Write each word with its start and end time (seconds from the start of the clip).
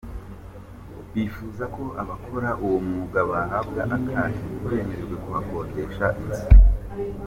Bakifuza 0.95 1.63
ko 1.75 1.83
abakora 2.01 2.49
uwo 2.63 2.77
mwuga 2.85 3.19
bahabwa 3.29 3.79
akato, 3.85 4.15
ntibemererwe 4.37 5.15
kuhakodesha 5.23 6.05
inzu. 6.21 6.45